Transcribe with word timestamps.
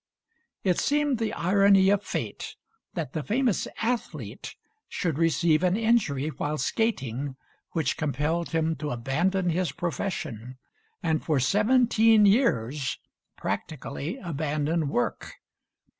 It 0.63 0.79
seemed 0.79 1.19
the 1.19 1.31
irony 1.33 1.91
of 1.91 2.01
fate 2.01 2.55
that 2.95 3.13
the 3.13 3.21
famous 3.21 3.67
athlete 3.83 4.55
should 4.89 5.19
receive 5.19 5.61
an 5.61 5.77
injury 5.77 6.29
while 6.29 6.57
skating 6.57 7.35
which 7.73 7.97
compelled 7.97 8.49
him 8.49 8.75
to 8.77 8.89
abandon 8.89 9.51
his 9.51 9.71
profession, 9.71 10.57
and 11.03 11.23
for 11.23 11.39
seventeen 11.39 12.25
years 12.25 12.97
practically 13.37 14.17
abandon 14.17 14.87
work. 14.89 15.35